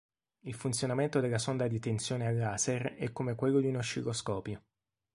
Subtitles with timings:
[0.45, 4.63] Il funzionamento della sonda di tensione a laser è come quello di un oscilloscopio.